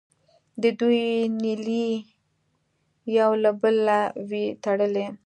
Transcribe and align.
د 0.61 0.63
دوی 0.79 1.03
نیلې 1.41 1.87
یو 3.17 3.31
له 3.43 3.51
بله 3.61 3.99
وې 4.29 4.45
تړلې. 4.63 5.05